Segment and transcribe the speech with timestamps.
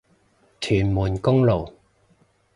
[0.59, 1.71] 屯門公路